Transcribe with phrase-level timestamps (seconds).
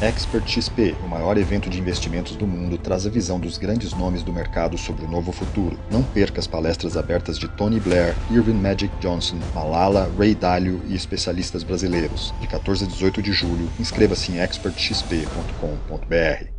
[0.00, 4.22] Expert XP, o maior evento de investimentos do mundo, traz a visão dos grandes nomes
[4.22, 5.78] do mercado sobre o novo futuro.
[5.90, 10.94] Não perca as palestras abertas de Tony Blair, Irving Magic Johnson, Malala, Ray Dalio e
[10.94, 12.34] especialistas brasileiros.
[12.40, 16.53] De 14 a 18 de julho, inscreva-se em expertxp.com.br.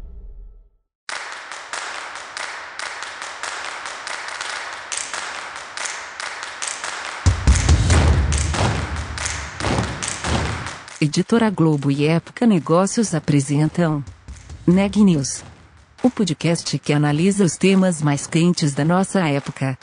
[11.17, 14.03] Editora Globo e Época Negócios apresentam
[14.67, 15.45] Neg News,
[16.03, 19.77] o podcast que analisa os temas mais quentes da nossa época.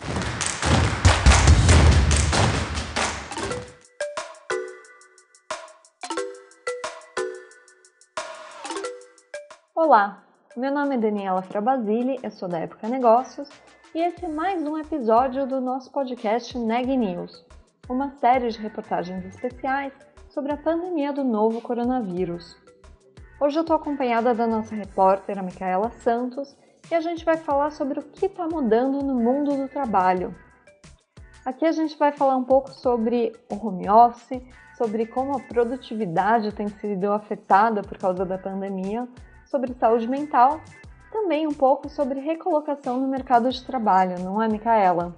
[9.75, 10.23] Olá,
[10.55, 13.49] meu nome é Daniela Frabasile, eu sou da Época Negócios
[13.95, 17.43] e esse é mais um episódio do nosso podcast Neg News,
[17.89, 19.95] uma série de reportagens especiais
[20.33, 22.57] sobre a pandemia do novo coronavírus.
[23.39, 26.57] Hoje eu estou acompanhada da nossa repórter, a Micaela Santos,
[26.91, 30.35] e a gente vai falar sobre o que está mudando no mundo do trabalho.
[31.45, 34.41] Aqui a gente vai falar um pouco sobre o home office,
[34.79, 39.07] sobre como a produtividade tem sido afetada por causa da pandemia,
[39.45, 40.63] sobre saúde mental,
[41.13, 45.15] também um pouco sobre recolocação no mercado de trabalho, não é, Micaela?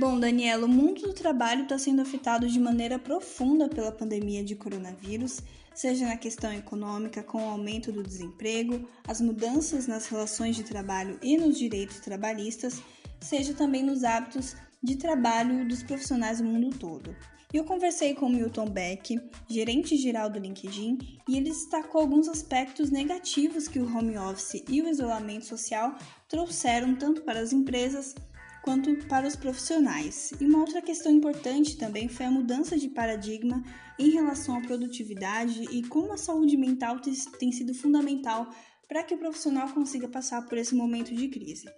[0.00, 4.56] Bom, Daniela, o mundo do trabalho está sendo afetado de maneira profunda pela pandemia de
[4.56, 5.42] coronavírus,
[5.74, 11.18] seja na questão econômica, com o aumento do desemprego, as mudanças nas relações de trabalho
[11.22, 12.80] e nos direitos trabalhistas,
[13.20, 17.14] seja também nos hábitos de trabalho dos profissionais do mundo todo.
[17.52, 19.20] Eu conversei com Milton Beck,
[19.50, 20.96] gerente geral do LinkedIn,
[21.28, 25.94] e ele destacou alguns aspectos negativos que o home office e o isolamento social
[26.26, 28.14] trouxeram tanto para as empresas
[28.62, 30.32] quanto para os profissionais.
[30.40, 33.62] E uma outra questão importante também foi a mudança de paradigma
[33.98, 37.00] em relação à produtividade e como a saúde mental
[37.38, 38.50] tem sido fundamental
[38.88, 41.68] para que o profissional consiga passar por esse momento de crise.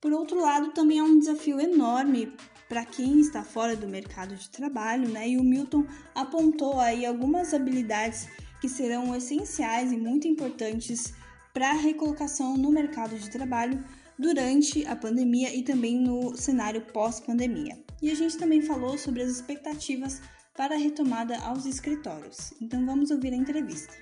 [0.00, 2.32] Por outro lado, também é um desafio enorme
[2.68, 5.28] para quem está fora do mercado de trabalho, né?
[5.28, 8.28] E o Milton apontou aí algumas habilidades
[8.60, 11.12] que serão essenciais e muito importantes
[11.52, 13.84] para a recolocação no mercado de trabalho
[14.18, 17.78] durante a pandemia e também no cenário pós-pandemia.
[18.00, 20.20] E a gente também falou sobre as expectativas
[20.56, 22.52] para a retomada aos escritórios.
[22.60, 23.92] Então vamos ouvir a entrevista.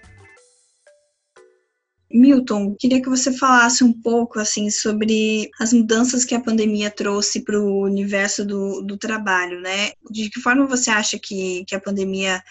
[2.12, 7.44] Milton, queria que você falasse um pouco assim sobre as mudanças que a pandemia trouxe
[7.44, 9.92] para o universo do, do trabalho, né?
[10.10, 12.42] De que forma você acha que, que a pandemia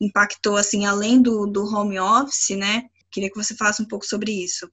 [0.00, 2.86] impactou assim além do, do home office, né?
[3.08, 4.68] Queria que você falasse um pouco sobre isso.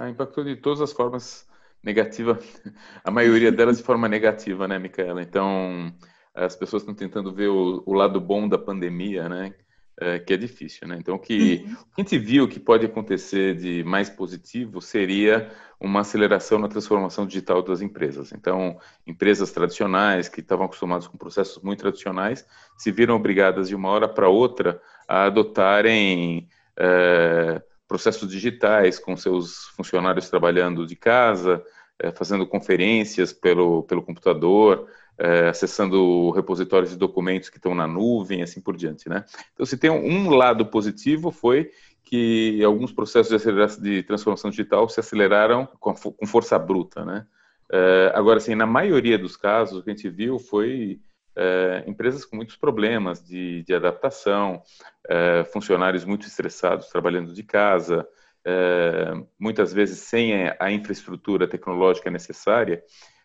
[0.00, 1.46] Ah, impactou de todas as formas
[1.84, 2.38] negativa,
[3.04, 5.20] a maioria delas de forma negativa, né, Micaela?
[5.20, 5.94] Então,
[6.34, 9.54] as pessoas estão tentando ver o, o lado bom da pandemia, né?
[10.00, 10.96] É, que é difícil, né?
[10.98, 11.76] Então, o que, uhum.
[11.98, 17.60] a gente viu que pode acontecer de mais positivo seria uma aceleração na transformação digital
[17.60, 18.32] das empresas.
[18.32, 22.46] Então, empresas tradicionais que estavam acostumadas com processos muito tradicionais
[22.78, 29.66] se viram obrigadas de uma hora para outra a adotarem é, processos digitais, com seus
[29.76, 31.60] funcionários trabalhando de casa,
[31.98, 34.86] é, fazendo conferências pelo, pelo computador,
[35.18, 39.24] é, acessando repositórios de documentos que estão na nuvem, assim por diante, né?
[39.52, 41.68] Então, se tem um lado positivo foi
[42.04, 47.26] que alguns processos de, de transformação digital se aceleraram com, com força bruta, né?
[47.72, 51.00] É, agora, assim, na maioria dos casos, o que a gente viu foi
[51.40, 54.62] é, empresas com muitos problemas de, de adaptação,
[55.08, 58.06] é, funcionários muito estressados trabalhando de casa,
[58.44, 62.82] é, muitas vezes sem a infraestrutura tecnológica necessária,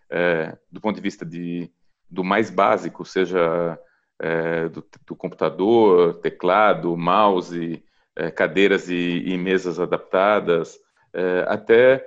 [0.09, 1.69] é, do ponto de vista de,
[2.09, 3.77] do mais básico, seja
[4.17, 7.83] é, do, do, computador, teclado, mouse,
[8.15, 10.79] é, cadeiras e, e, mesas adaptadas,
[11.47, 12.05] até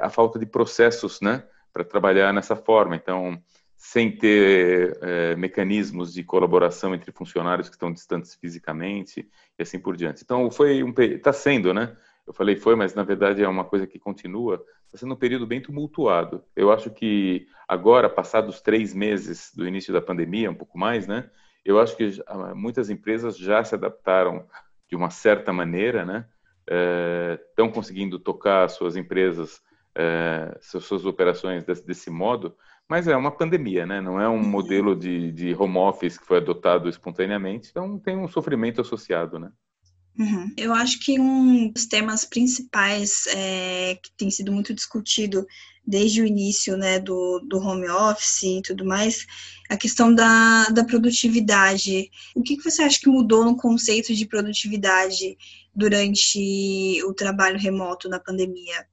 [0.00, 2.94] a falta de processos, né, para trabalhar nessa forma.
[2.94, 3.42] Então,
[3.78, 9.96] sem ter é, mecanismos de colaboração entre funcionários que estão distantes fisicamente e assim por
[9.96, 10.24] diante.
[10.24, 11.96] Então, foi um está sendo, né?
[12.26, 14.62] Eu falei foi, mas na verdade é uma coisa que continua.
[14.84, 16.44] Está sendo um período bem tumultuado.
[16.56, 21.30] Eu acho que agora, passados três meses do início da pandemia, um pouco mais, né?
[21.64, 22.10] Eu acho que
[22.56, 24.44] muitas empresas já se adaptaram
[24.88, 26.26] de uma certa maneira, né?
[27.48, 29.62] Estão é, conseguindo tocar suas empresas,
[29.94, 32.56] é, suas, operações desse, desse modo,
[32.88, 34.00] mas é uma pandemia, né?
[34.00, 34.48] Não é um uhum.
[34.48, 39.50] modelo de, de home office que foi adotado espontaneamente, então tem um sofrimento associado, né?
[40.18, 40.52] Uhum.
[40.56, 45.46] Eu acho que um dos temas principais é, que tem sido muito discutido
[45.86, 49.24] desde o início né, do, do home office e tudo mais,
[49.70, 52.10] a questão da, da produtividade.
[52.34, 55.38] O que, que você acha que mudou no conceito de produtividade
[55.74, 58.86] durante o trabalho remoto na pandemia?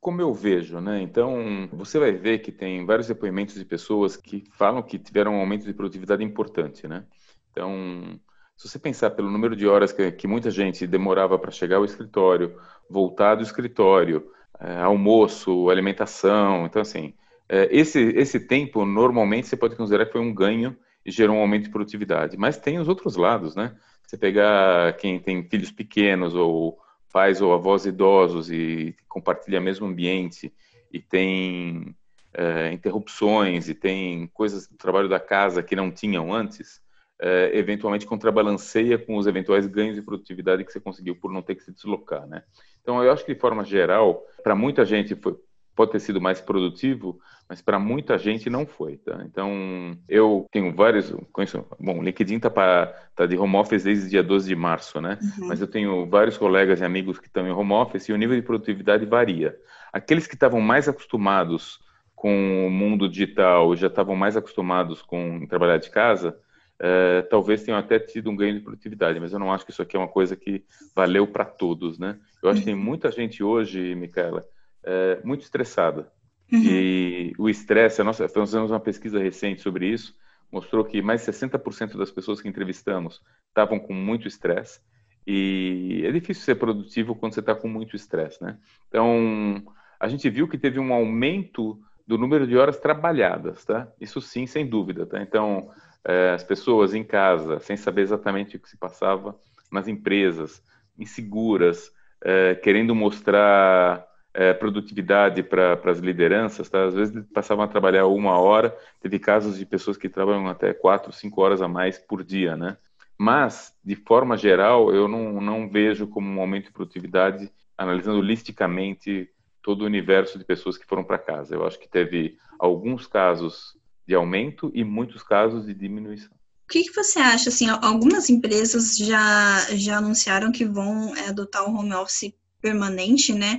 [0.00, 1.02] Como eu vejo, né?
[1.02, 5.40] Então, você vai ver que tem vários depoimentos de pessoas que falam que tiveram um
[5.40, 7.04] aumento de produtividade importante, né?
[7.50, 8.18] Então,
[8.56, 11.84] se você pensar pelo número de horas que, que muita gente demorava para chegar ao
[11.84, 12.56] escritório,
[12.88, 14.30] voltar do escritório,
[14.60, 17.14] é, almoço, alimentação, então assim,
[17.48, 21.40] é, esse, esse tempo normalmente você pode considerar que foi um ganho e gerou um
[21.40, 22.36] aumento de produtividade.
[22.36, 23.76] Mas tem os outros lados, né?
[24.06, 26.78] Você pegar quem tem filhos pequenos ou
[27.12, 30.52] pais ou avós idosos e compartilha mesmo ambiente
[30.92, 31.94] e tem
[32.32, 36.80] é, interrupções e tem coisas do trabalho da casa que não tinham antes,
[37.20, 41.56] é, eventualmente contrabalanceia com os eventuais ganhos de produtividade que você conseguiu por não ter
[41.56, 42.44] que se deslocar, né?
[42.80, 45.36] Então, eu acho que de forma geral, para muita gente foi,
[45.78, 49.22] pode ter sido mais produtivo, mas para muita gente não foi, tá?
[49.24, 54.20] Então, eu tenho vários, conheço, bom, o LinkedIn está tá de home office desde dia
[54.20, 55.16] 12 de março, né?
[55.22, 55.46] Uhum.
[55.46, 58.34] Mas eu tenho vários colegas e amigos que estão em home office e o nível
[58.34, 59.56] de produtividade varia.
[59.92, 61.78] Aqueles que estavam mais acostumados
[62.12, 66.36] com o mundo digital, já estavam mais acostumados com trabalhar de casa,
[66.80, 69.82] é, talvez tenham até tido um ganho de produtividade, mas eu não acho que isso
[69.82, 72.18] aqui é uma coisa que valeu para todos, né?
[72.42, 72.80] Eu acho que tem uhum.
[72.80, 74.44] muita gente hoje, Micaela,
[74.88, 76.10] é, muito estressada.
[76.50, 76.62] Uhum.
[76.64, 80.16] E o estresse, nós fizemos uma pesquisa recente sobre isso,
[80.50, 84.80] mostrou que mais de 60% das pessoas que entrevistamos estavam com muito estresse.
[85.26, 88.56] E é difícil ser produtivo quando você está com muito estresse, né?
[88.88, 89.62] Então,
[90.00, 93.92] a gente viu que teve um aumento do número de horas trabalhadas, tá?
[94.00, 95.20] Isso sim, sem dúvida, tá?
[95.20, 95.70] Então,
[96.02, 99.38] é, as pessoas em casa, sem saber exatamente o que se passava
[99.70, 100.62] nas empresas,
[100.98, 101.92] inseguras,
[102.24, 104.07] é, querendo mostrar
[104.38, 106.84] é, produtividade para as lideranças, tá?
[106.84, 111.12] às vezes passavam a trabalhar uma hora, teve casos de pessoas que trabalham até quatro,
[111.12, 112.76] cinco horas a mais por dia, né?
[113.18, 119.28] Mas, de forma geral, eu não, não vejo como um aumento de produtividade, analisando holisticamente
[119.60, 121.56] todo o universo de pessoas que foram para casa.
[121.56, 123.76] Eu acho que teve alguns casos
[124.06, 126.30] de aumento e muitos casos de diminuição.
[126.64, 127.48] O que, que você acha?
[127.48, 132.32] Assim, algumas empresas já, já anunciaram que vão é, adotar o home office
[132.62, 133.58] permanente, né?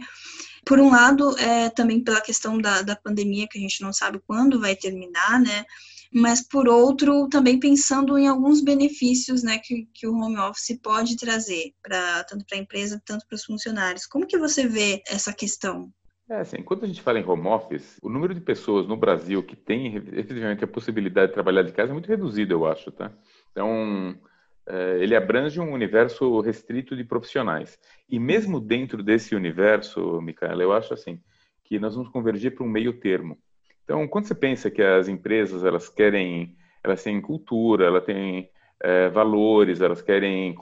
[0.66, 4.20] Por um lado, é, também pela questão da, da pandemia, que a gente não sabe
[4.26, 5.66] quando vai terminar, né?
[6.12, 11.16] Mas, por outro, também pensando em alguns benefícios né, que, que o home office pode
[11.16, 14.08] trazer, pra, tanto para a empresa, tanto para os funcionários.
[14.08, 15.92] Como que você vê essa questão?
[16.28, 19.44] É, assim, quando a gente fala em home office, o número de pessoas no Brasil
[19.44, 23.12] que tem efetivamente a possibilidade de trabalhar de casa é muito reduzido, eu acho, tá?
[23.52, 24.16] Então,
[25.00, 27.80] ele abrange um universo restrito de profissionais.
[28.07, 31.19] E mesmo dentro desse universo, Micaela, eu acho assim,
[31.63, 33.38] que nós vamos convergir para um meio termo.
[33.83, 38.50] Então, quando você pensa que as empresas, elas querem, elas têm cultura, elas têm
[38.81, 40.54] é, valores, elas querem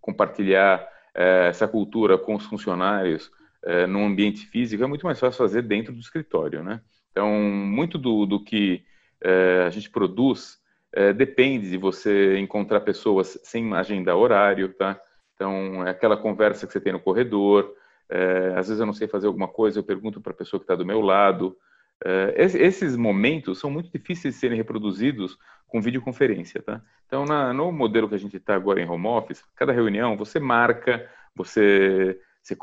[0.00, 3.30] compartilhar é, essa cultura com os funcionários,
[3.64, 6.80] é, num ambiente físico é muito mais fácil fazer dentro do escritório, né?
[7.10, 8.84] Então, muito do, do que
[9.22, 10.58] é, a gente produz
[10.94, 14.98] é, depende de você encontrar pessoas sem agenda horário, tá?
[15.34, 17.74] Então, é aquela conversa que você tem no corredor.
[18.08, 20.64] É, às vezes eu não sei fazer alguma coisa, eu pergunto para a pessoa que
[20.64, 21.56] está do meu lado.
[22.04, 25.36] É, esses momentos são muito difíceis de serem reproduzidos
[25.66, 26.80] com videoconferência, tá?
[27.06, 30.38] Então, na, no modelo que a gente está agora em home office, cada reunião você
[30.38, 32.56] marca, você você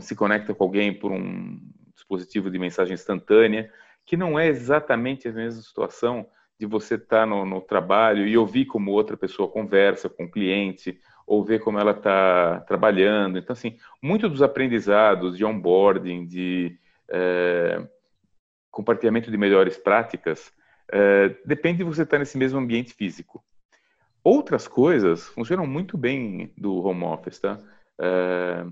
[0.00, 1.60] se conecta com alguém por um
[1.92, 3.68] dispositivo de mensagem instantânea,
[4.06, 6.24] que não é exatamente a mesma situação
[6.58, 10.30] de você estar tá no, no, trabalho e ouvir como outra pessoa conversa com o
[10.30, 13.38] cliente, ou ver como ela está trabalhando.
[13.38, 17.82] Então, assim, muito dos aprendizados de onboarding, de é,
[18.70, 20.52] compartilhamento de melhores práticas,
[20.92, 23.42] é, depende de você estar tá nesse mesmo ambiente físico.
[24.22, 27.58] Outras coisas funcionam muito bem do home office, tá?
[28.00, 28.64] É,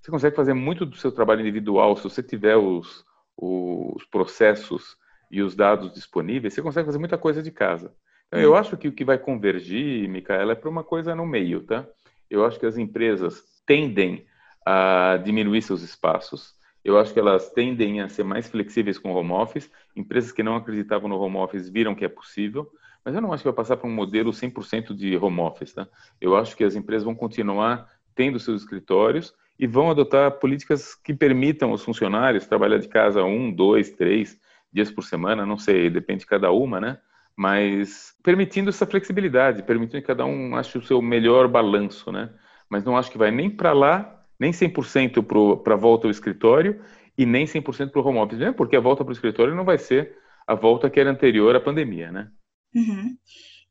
[0.00, 3.04] você consegue fazer muito do seu trabalho individual se você tiver os,
[3.36, 4.96] os processos
[5.30, 7.94] e os dados disponíveis, você consegue fazer muita coisa de casa.
[8.28, 8.56] Então, eu uhum.
[8.56, 11.86] acho que o que vai convergir, Micaela, é para uma coisa no meio, tá?
[12.28, 14.24] Eu acho que as empresas tendem
[14.64, 16.54] a diminuir seus espaços.
[16.84, 19.70] Eu acho que elas tendem a ser mais flexíveis com o home office.
[19.96, 22.70] Empresas que não acreditavam no home office viram que é possível.
[23.04, 25.88] Mas eu não acho que vai passar para um modelo 100% de home office, tá?
[26.20, 31.14] Eu acho que as empresas vão continuar tendo seus escritórios e vão adotar políticas que
[31.14, 34.38] permitam os funcionários trabalhar de casa um, dois, três
[34.72, 36.98] dias por semana, não sei, depende de cada uma, né?
[37.36, 42.30] Mas permitindo essa flexibilidade, permitindo que cada um ache o seu melhor balanço, né?
[42.68, 46.80] Mas não acho que vai nem para lá, nem 100% para a volta ao escritório
[47.16, 49.64] e nem 100% para o home office, mesmo porque a volta para o escritório não
[49.64, 52.28] vai ser a volta que era anterior à pandemia, né?
[52.74, 53.16] Uhum.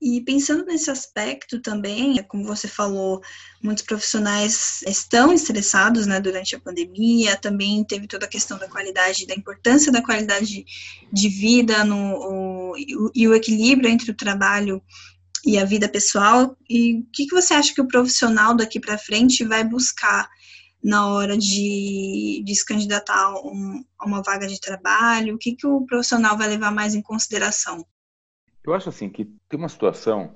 [0.01, 3.22] E pensando nesse aspecto também, como você falou,
[3.62, 9.27] muitos profissionais estão estressados né, durante a pandemia, também teve toda a questão da qualidade,
[9.27, 10.63] da importância da qualidade
[11.12, 12.74] de vida no, o,
[13.13, 14.82] e o equilíbrio entre o trabalho
[15.46, 16.56] e a vida pessoal.
[16.70, 20.29] E o que, que você acha que o profissional daqui para frente vai buscar
[20.82, 25.36] na hora de, de se candidatar a, um, a uma vaga de trabalho?
[25.36, 27.86] O que, que o profissional vai levar mais em consideração?
[28.63, 30.36] Eu acho assim que tem uma situação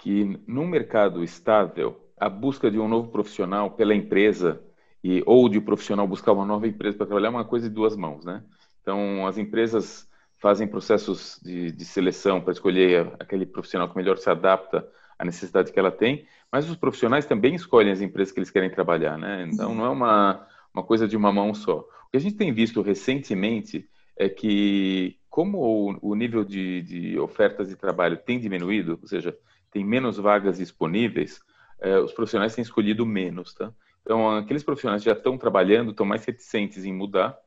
[0.00, 4.62] que num mercado estável, a busca de um novo profissional pela empresa
[5.02, 7.74] e ou de um profissional buscar uma nova empresa para trabalhar é uma coisa de
[7.74, 8.42] duas mãos, né?
[8.80, 14.28] Então as empresas fazem processos de, de seleção para escolher aquele profissional que melhor se
[14.28, 14.86] adapta
[15.18, 18.70] à necessidade que ela tem, mas os profissionais também escolhem as empresas que eles querem
[18.70, 19.46] trabalhar, né?
[19.48, 21.80] Então não é uma uma coisa de uma mão só.
[21.80, 27.68] O que a gente tem visto recentemente é que como o, nível de, de, ofertas
[27.68, 29.34] de trabalho tem diminuído, ou seja,
[29.70, 31.40] tem menos vagas disponíveis,
[31.80, 33.72] é, os profissionais têm escolhido menos, tá?
[34.02, 37.38] Então, aqueles profissionais que já estão trabalhando estão mais reticentes em mudar,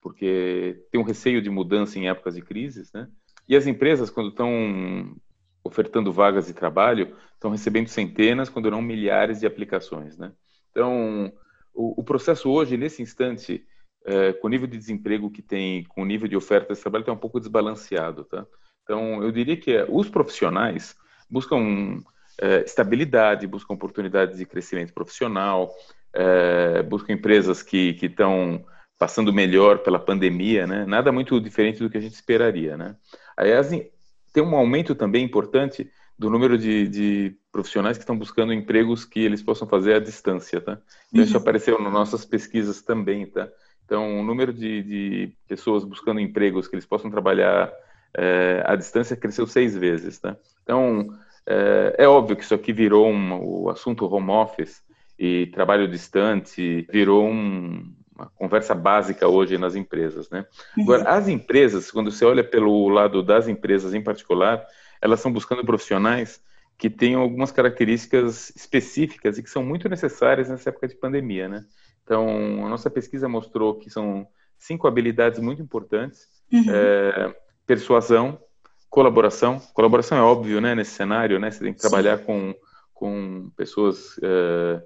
[0.00, 3.08] porque tem um receio de mudança em épocas de crises, né?
[3.48, 5.16] E as empresas, quando estão
[5.62, 10.32] ofertando vagas de trabalho, estão recebendo centenas, quando não milhares de aplicações, né?
[10.72, 11.32] Então,
[11.72, 13.64] o, o processo hoje, nesse instante,
[14.04, 17.02] é, com o nível de desemprego que tem, com o nível de oferta de trabalho,
[17.02, 18.46] está um pouco desbalanceado, tá?
[18.82, 20.96] Então, eu diria que é, os profissionais
[21.28, 22.00] buscam
[22.40, 25.74] é, estabilidade, buscam oportunidades de crescimento profissional,
[26.14, 28.64] é, buscam empresas que estão
[28.98, 30.84] passando melhor pela pandemia, né?
[30.86, 32.96] Nada muito diferente do que a gente esperaria, né?
[33.36, 33.88] Aí, assim,
[34.32, 39.20] tem um aumento também importante do número de, de, profissionais que estão buscando empregos que
[39.20, 40.80] eles possam fazer à distância, tá?
[41.12, 41.40] Então, isso uhum.
[41.40, 43.48] apareceu nas nossas pesquisas também, tá?
[43.88, 47.72] Então, o número de, de pessoas buscando empregos que eles possam trabalhar
[48.14, 50.18] é, à distância cresceu seis vezes.
[50.18, 50.36] Tá?
[50.62, 51.08] Então,
[51.46, 54.82] é, é, óbvio que isso aqui virou um, o assunto home office
[55.18, 60.28] e trabalho distante, virou um, uma conversa básica hoje nas empresas.
[60.28, 60.44] Né?
[60.76, 60.82] Uhum.
[60.82, 64.66] Agora, as empresas, quando você olha pelo lado das empresas em particular,
[65.00, 66.42] elas estão buscando profissionais
[66.76, 71.64] que tenham algumas características específicas e que são muito necessárias nessa época de pandemia, né?
[72.08, 76.64] Então, a nossa pesquisa mostrou que são cinco habilidades muito importantes: uhum.
[76.70, 77.36] é,
[77.66, 78.40] persuasão,
[78.88, 79.60] colaboração.
[79.74, 80.74] Colaboração é óbvio, né?
[80.74, 81.50] Nesse cenário, né?
[81.50, 82.54] Você tem que trabalhar com,
[82.94, 84.82] com pessoas é,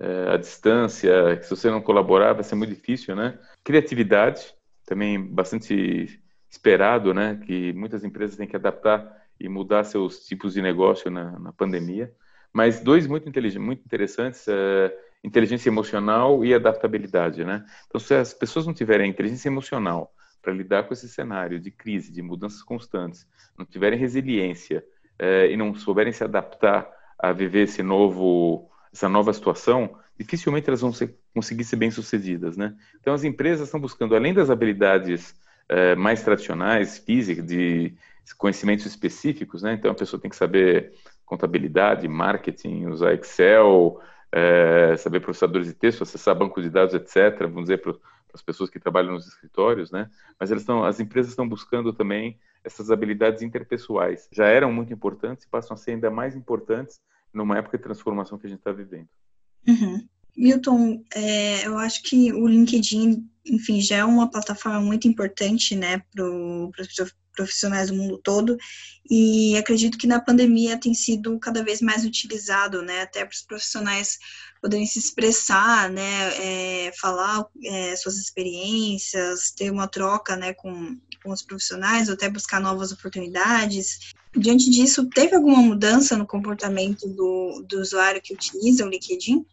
[0.00, 1.36] é, à distância.
[1.36, 3.38] Que se você não colaborar, vai ser muito difícil, né?
[3.62, 4.54] Criatividade,
[4.86, 7.38] também bastante esperado, né?
[7.44, 12.10] Que muitas empresas têm que adaptar e mudar seus tipos de negócio na, na pandemia.
[12.50, 14.90] Mas dois muito, muito interessantes é,
[15.22, 17.64] inteligência emocional e adaptabilidade, né?
[17.86, 22.12] Então, se as pessoas não tiverem inteligência emocional para lidar com esse cenário de crise,
[22.12, 23.26] de mudanças constantes,
[23.56, 24.84] não tiverem resiliência
[25.18, 30.80] é, e não souberem se adaptar a viver esse novo, essa nova situação, dificilmente elas
[30.80, 32.74] vão ser, conseguir ser bem-sucedidas, né?
[33.00, 35.34] Então, as empresas estão buscando, além das habilidades
[35.68, 37.94] é, mais tradicionais, físicas, de
[38.36, 39.74] conhecimentos específicos, né?
[39.74, 40.92] Então, a pessoa tem que saber
[41.24, 44.00] contabilidade, marketing, usar Excel,
[44.32, 47.40] é, saber processadores de texto, acessar bancos de dados, etc.
[47.42, 47.94] Vamos dizer para
[48.32, 50.10] as pessoas que trabalham nos escritórios, né?
[50.40, 54.28] Mas elas estão, as empresas estão buscando também essas habilidades interpessoais.
[54.32, 57.00] Já eram muito importantes e passam a ser ainda mais importantes
[57.32, 59.08] numa época de transformação que a gente está vivendo.
[59.68, 60.06] Uhum.
[60.36, 66.02] Milton, é, eu acho que o LinkedIn, enfim, já é uma plataforma muito importante, né,
[66.14, 66.24] para
[67.32, 68.56] profissionais do mundo todo,
[69.10, 73.42] e acredito que na pandemia tem sido cada vez mais utilizado, né, até para os
[73.42, 74.18] profissionais
[74.60, 81.32] poderem se expressar, né, é, falar é, suas experiências, ter uma troca, né, com, com
[81.32, 84.12] os profissionais, ou até buscar novas oportunidades.
[84.36, 89.44] Diante disso, teve alguma mudança no comportamento do, do usuário que utiliza o LinkedIn?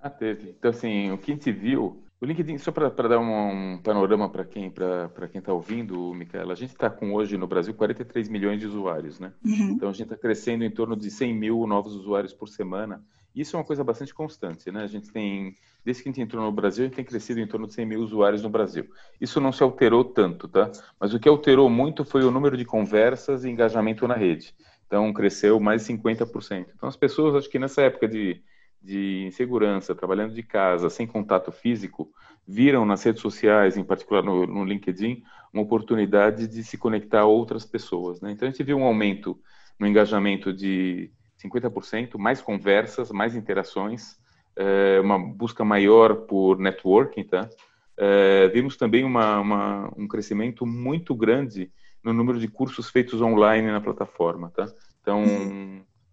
[0.00, 0.50] Ah, teve.
[0.50, 4.28] Então, assim, o que a gente viu o LinkedIn, só para dar um, um panorama
[4.28, 8.28] para quem para quem está ouvindo, Micaela, a gente está com hoje no Brasil 43
[8.28, 9.32] milhões de usuários, né?
[9.44, 9.72] Uhum.
[9.72, 13.04] Então a gente está crescendo em torno de 100 mil novos usuários por semana.
[13.34, 14.84] Isso é uma coisa bastante constante, né?
[14.84, 17.46] A gente tem, desde que a gente entrou no Brasil, a gente tem crescido em
[17.46, 18.88] torno de 100 mil usuários no Brasil.
[19.20, 20.70] Isso não se alterou tanto, tá?
[21.00, 24.54] Mas o que alterou muito foi o número de conversas e engajamento na rede.
[24.86, 26.66] Então cresceu mais de 50%.
[26.76, 28.40] Então as pessoas, acho que nessa época de
[28.84, 32.12] de insegurança, trabalhando de casa, sem contato físico,
[32.46, 35.22] viram nas redes sociais, em particular no, no LinkedIn,
[35.52, 38.20] uma oportunidade de se conectar a outras pessoas.
[38.20, 38.32] Né?
[38.32, 39.40] Então a gente viu um aumento
[39.78, 41.10] no engajamento de
[41.42, 44.18] 50%, mais conversas, mais interações,
[44.54, 47.48] é, uma busca maior por networking, tá?
[47.96, 51.72] É, vimos também uma, uma, um crescimento muito grande
[52.02, 54.66] no número de cursos feitos online na plataforma, tá?
[55.00, 55.22] Então,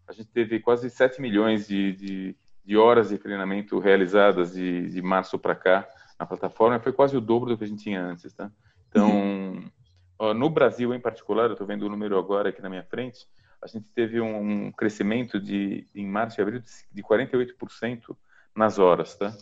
[0.08, 2.36] a gente teve quase 7 milhões de, de,
[2.72, 5.86] de horas de treinamento realizadas de, de março para cá
[6.18, 8.50] na plataforma, foi quase o dobro do que a gente tinha antes, tá?
[8.88, 9.70] Então, uhum.
[10.18, 13.28] ó, no Brasil em particular, eu estou vendo o número agora aqui na minha frente,
[13.62, 16.63] a gente teve um, um crescimento de, em março e abril
[16.94, 18.16] de 48%
[18.56, 19.36] nas horas, tá?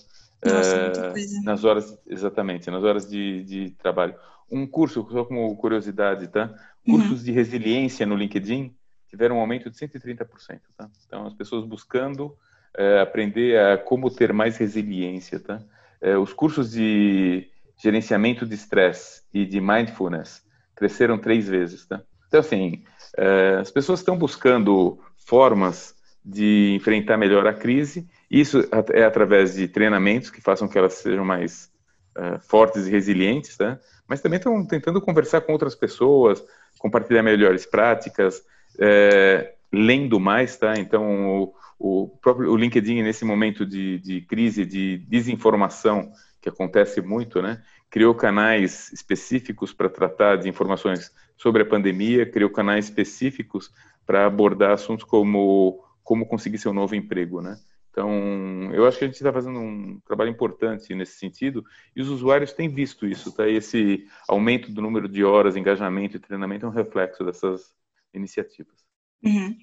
[0.43, 4.15] Nossa, é, nas horas, exatamente, nas horas de, de trabalho.
[4.49, 6.51] Um curso, só como curiosidade, tá?
[6.83, 7.25] Cursos uhum.
[7.25, 8.75] de resiliência no LinkedIn
[9.07, 10.89] tiveram um aumento de 130%, tá?
[11.05, 12.35] Então, as pessoas buscando
[12.77, 15.61] é, aprender a como ter mais resiliência, tá?
[16.01, 17.47] É, os cursos de
[17.81, 20.43] gerenciamento de estresse e de mindfulness
[20.75, 22.01] cresceram três vezes, tá?
[22.27, 22.83] Então, assim,
[23.17, 28.07] é, as pessoas estão buscando formas de enfrentar melhor a crise.
[28.29, 31.71] Isso é através de treinamentos que façam que elas sejam mais
[32.15, 33.79] é, fortes e resilientes, tá?
[34.07, 36.43] Mas também estão tentando conversar com outras pessoas,
[36.77, 38.43] compartilhar melhores práticas,
[38.79, 40.77] é, lendo mais, tá?
[40.77, 46.11] Então, o, o próprio o LinkedIn, nesse momento de, de crise, de desinformação,
[46.41, 47.61] que acontece muito, né?
[47.89, 53.71] Criou canais específicos para tratar de informações sobre a pandemia, criou canais específicos
[54.05, 57.55] para abordar assuntos como como conseguir seu novo emprego, né?
[57.91, 61.63] Então, eu acho que a gente está fazendo um trabalho importante nesse sentido
[61.95, 63.47] e os usuários têm visto isso, tá?
[63.47, 67.75] Esse aumento do número de horas, engajamento e treinamento é um reflexo dessas
[68.11, 68.88] iniciativas.
[69.21, 69.53] Uhum.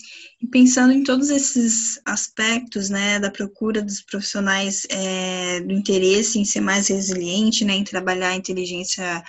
[0.42, 6.44] E pensando em todos esses aspectos, né, da procura dos profissionais, é, do interesse em
[6.44, 9.22] ser mais resiliente, né, em trabalhar a inteligência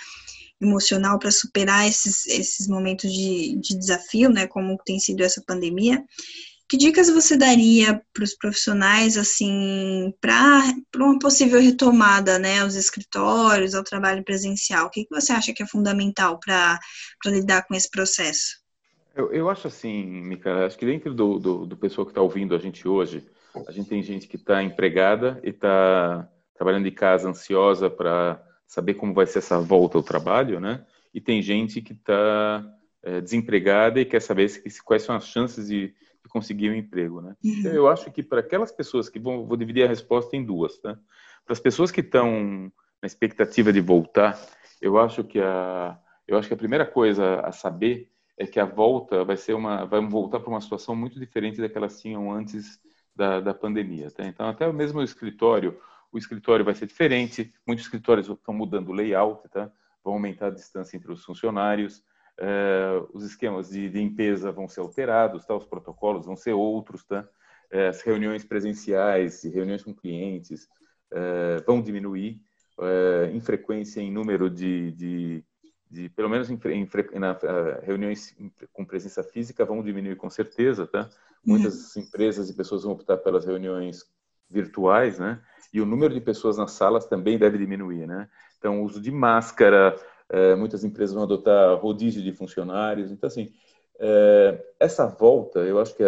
[0.60, 6.04] emocional para superar esses, esses momentos de, de desafio, né, como tem sido essa pandemia,
[6.68, 13.74] que dicas você daria para os profissionais, assim, para uma possível retomada, né, aos escritórios,
[13.74, 14.86] ao trabalho presencial?
[14.86, 16.78] O que, que você acha que é fundamental para
[17.24, 18.67] lidar com esse processo?
[19.18, 22.54] Eu, eu acho assim, Mica, acho que dentro do, do, do pessoal que está ouvindo
[22.54, 23.28] a gente hoje,
[23.66, 28.94] a gente tem gente que está empregada e está trabalhando de casa, ansiosa para saber
[28.94, 30.86] como vai ser essa volta ao trabalho, né?
[31.12, 32.64] E tem gente que está
[33.02, 37.20] é, desempregada e quer saber se, quais são as chances de, de conseguir um emprego,
[37.20, 37.34] né?
[37.42, 37.54] Uhum.
[37.58, 40.78] Então, eu acho que para aquelas pessoas que vão, vou dividir a resposta em duas,
[40.78, 40.96] tá?
[41.44, 42.70] Para as pessoas que estão
[43.02, 44.38] na expectativa de voltar,
[44.80, 48.64] eu acho que a eu acho que a primeira coisa a saber é que a
[48.64, 52.80] volta vai ser uma, vai voltar para uma situação muito diferente da que tinham antes
[53.14, 54.10] da, da pandemia.
[54.12, 54.24] Tá?
[54.24, 55.76] Então, até mesmo o escritório,
[56.12, 57.52] o escritório vai ser diferente.
[57.66, 59.70] Muitos escritórios estão mudando o layout, tá?
[60.04, 62.04] vão aumentar a distância entre os funcionários.
[62.40, 65.56] É, os esquemas de limpeza vão ser alterados, tá?
[65.56, 67.28] os protocolos vão ser outros, tá?
[67.70, 70.68] É, as reuniões presenciais reuniões com clientes
[71.12, 72.40] é, vão diminuir
[73.32, 75.44] em frequência, em número de, de
[75.90, 78.36] de pelo menos em, em na, uh, reuniões
[78.72, 81.08] com presença física vão diminuir com certeza, tá?
[81.44, 82.02] Muitas uhum.
[82.02, 84.04] empresas e pessoas vão optar pelas reuniões
[84.50, 85.40] virtuais, né?
[85.72, 88.28] E o número de pessoas nas salas também deve diminuir, né?
[88.58, 89.96] Então, o uso de máscara,
[90.30, 93.10] uh, muitas empresas vão adotar rodízio de funcionários.
[93.10, 93.52] Então, assim,
[93.96, 96.04] uh, essa volta, eu acho que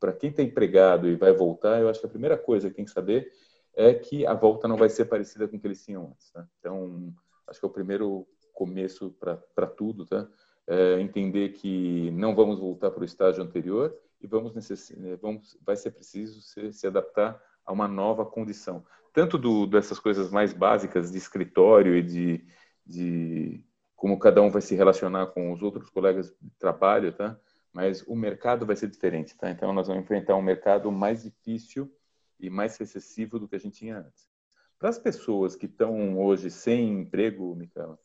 [0.00, 2.84] para quem está empregado e vai voltar, eu acho que a primeira coisa que tem
[2.84, 3.30] que saber
[3.74, 6.46] é que a volta não vai ser parecida com o que eles tinham antes, tá?
[6.58, 7.12] Então,
[7.46, 10.28] acho que é o primeiro começo para tudo, tá?
[10.66, 14.90] É, entender que não vamos voltar para o estágio anterior e vamos, necess...
[14.96, 18.84] Né, vamos vai ser preciso se, se, adaptar a uma nova condição.
[19.12, 22.46] Tanto do, dessas coisas mais básicas de escritório e de,
[22.86, 23.64] de
[23.96, 27.38] como cada um vai se relacionar com os outros colegas de trabalho, tá?
[27.72, 29.50] Mas o mercado vai ser diferente, tá?
[29.50, 31.92] Então nós vamos enfrentar um mercado mais difícil
[32.38, 34.30] e mais recessivo do que a gente tinha antes.
[34.78, 37.98] Para as pessoas que estão hoje sem emprego, Micaela,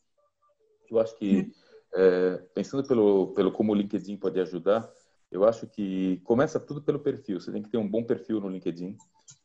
[0.93, 1.51] eu acho que,
[1.93, 4.89] é, pensando pelo, pelo como o LinkedIn pode ajudar,
[5.31, 7.39] eu acho que começa tudo pelo perfil.
[7.39, 8.95] Você tem que ter um bom perfil no LinkedIn,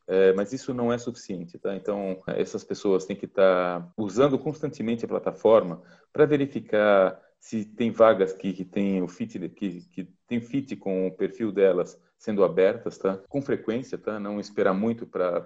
[0.07, 1.75] é, mas isso não é suficiente, tá?
[1.75, 7.91] Então, essas pessoas têm que estar tá usando constantemente a plataforma para verificar se tem
[7.91, 12.45] vagas que, que tem o fit que, que tem fit com o perfil delas sendo
[12.45, 13.21] abertas, tá?
[13.29, 14.21] Com frequência, tá?
[14.21, 15.41] Não esperar muito para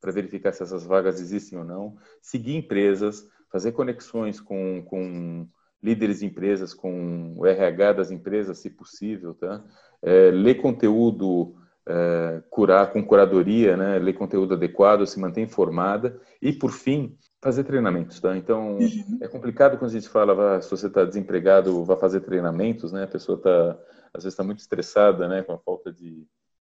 [0.00, 1.96] para verificar se essas vagas existem ou não.
[2.22, 5.48] Seguir empresas, fazer conexões com, com
[5.82, 9.64] líderes de empresas, com o RH das empresas, se possível, tá?
[10.02, 11.54] É, ler conteúdo,
[11.86, 13.98] é, curar com curadoria, né?
[13.98, 18.36] Ler conteúdo adequado, se manter informada e, por fim, fazer treinamentos, tá?
[18.36, 19.18] Então, uhum.
[19.20, 23.04] é complicado quando a gente fala, se você está desempregado, vá fazer treinamentos, né?
[23.04, 23.70] A pessoa está,
[24.12, 25.42] às vezes, está muito estressada, né?
[25.42, 26.26] Com a falta de,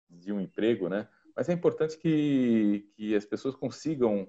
[0.09, 1.07] de um emprego, né?
[1.35, 4.27] Mas é importante que, que as pessoas consigam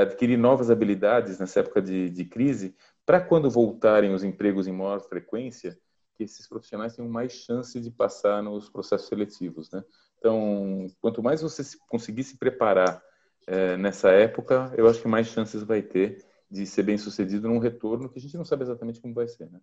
[0.00, 5.00] adquirir novas habilidades nessa época de, de crise, para quando voltarem os empregos em maior
[5.00, 5.78] frequência,
[6.16, 9.82] que que esses profissionais tenham mais chance de passar nos processos seletivos, né?
[10.18, 13.02] Então, quanto mais você conseguir se preparar
[13.46, 17.58] é, nessa época, eu acho que mais chances vai ter de ser bem sucedido num
[17.58, 19.58] retorno que a gente não sabe exatamente como vai ser, né?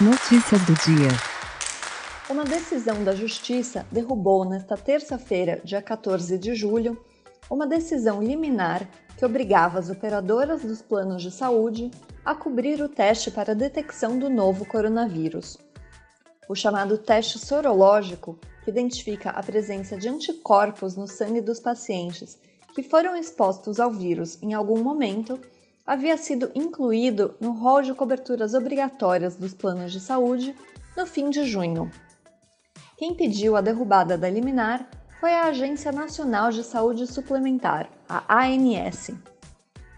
[0.00, 1.08] Notícias do dia.
[2.30, 6.98] Uma decisão da Justiça derrubou nesta terça-feira, dia 14 de julho,
[7.50, 11.90] uma decisão liminar que obrigava as operadoras dos planos de saúde
[12.24, 15.58] a cobrir o teste para a detecção do novo coronavírus.
[16.48, 22.38] O chamado teste sorológico, que identifica a presença de anticorpos no sangue dos pacientes
[22.74, 25.38] que foram expostos ao vírus em algum momento,
[25.86, 30.54] havia sido incluído no rol de coberturas obrigatórias dos planos de saúde
[30.96, 31.90] no fim de junho.
[32.96, 34.88] Quem pediu a derrubada da liminar
[35.22, 39.12] foi a Agência Nacional de Saúde Suplementar, a ANS.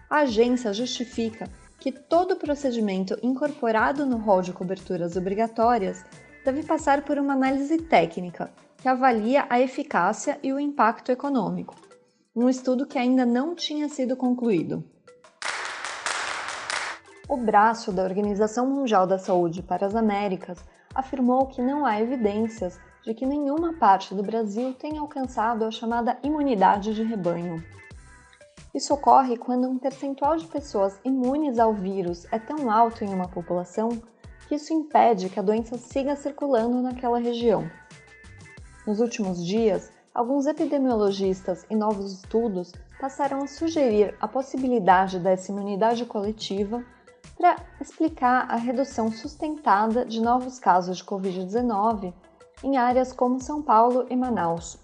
[0.07, 6.05] A agência justifica que todo procedimento incorporado no rol de coberturas obrigatórias
[6.45, 11.73] deve passar por uma análise técnica que avalia a eficácia e o impacto econômico,
[12.35, 14.83] um estudo que ainda não tinha sido concluído.
[17.27, 20.59] O braço da Organização Mundial da Saúde para as Américas
[20.93, 26.17] afirmou que não há evidências de que nenhuma parte do Brasil tenha alcançado a chamada
[26.23, 27.63] imunidade de rebanho.
[28.73, 33.27] Isso ocorre quando um percentual de pessoas imunes ao vírus é tão alto em uma
[33.27, 33.89] população
[34.47, 37.69] que isso impede que a doença siga circulando naquela região.
[38.85, 46.05] Nos últimos dias, alguns epidemiologistas e novos estudos passaram a sugerir a possibilidade dessa imunidade
[46.05, 46.83] coletiva
[47.37, 52.13] para explicar a redução sustentada de novos casos de Covid-19
[52.65, 54.75] em áreas como São Paulo e Manaus.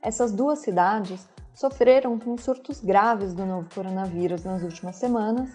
[0.00, 5.50] Essas duas cidades sofreram com surtos graves do novo coronavírus nas últimas semanas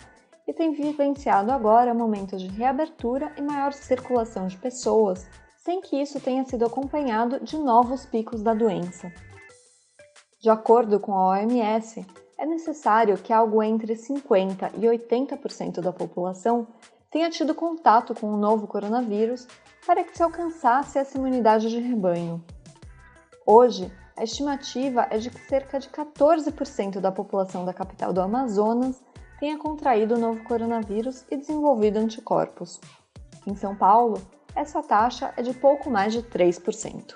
[0.48, 6.20] e têm vivenciado agora momentos de reabertura e maior circulação de pessoas, sem que isso
[6.20, 9.12] tenha sido acompanhado de novos picos da doença.
[10.40, 12.06] De acordo com a OMS,
[12.38, 16.68] é necessário que algo entre 50% e 80% da população
[17.10, 19.48] tenha tido contato com o novo coronavírus
[19.86, 22.44] para que se alcançasse essa imunidade de rebanho.
[23.46, 29.02] Hoje, a estimativa é de que cerca de 14% da população da capital do Amazonas
[29.40, 32.82] tenha contraído o novo coronavírus e desenvolvido anticorpos.
[33.46, 34.20] Em São Paulo,
[34.56, 37.16] essa taxa é de pouco mais de 3%.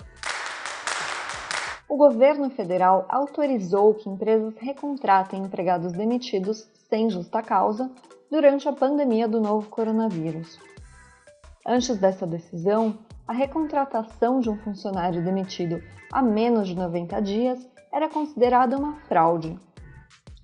[1.89, 7.91] O governo federal autorizou que empresas recontratem empregados demitidos sem justa causa
[8.31, 10.57] durante a pandemia do novo coronavírus.
[11.67, 18.07] Antes dessa decisão, a recontratação de um funcionário demitido há menos de 90 dias era
[18.07, 19.59] considerada uma fraude.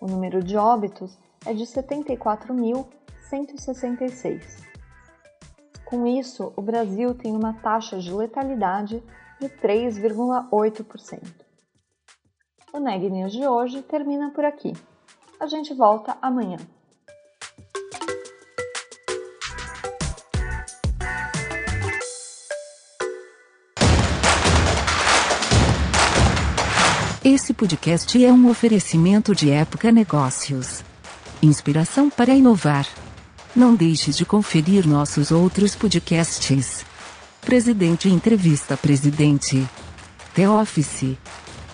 [0.01, 4.63] O número de óbitos é de 74.166.
[5.83, 9.03] Com isso, o Brasil tem uma taxa de letalidade
[9.41, 11.48] de 3,8%.
[12.71, 14.73] O Neg News de hoje termina por aqui.
[15.39, 16.57] A gente volta amanhã.
[27.25, 30.83] Esse podcast é um oferecimento de Época Negócios.
[31.41, 32.87] Inspiração para inovar.
[33.55, 36.85] Não deixe de conferir nossos outros podcasts.
[37.41, 39.67] Presidente Entrevista Presidente.
[40.35, 41.17] The Office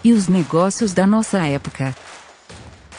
[0.05, 1.95] e os negócios da nossa época.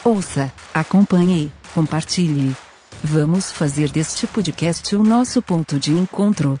[0.03, 2.53] Ouça, acompanhe, compartilhe.
[3.01, 6.59] Vamos fazer deste podcast o nosso ponto de encontro.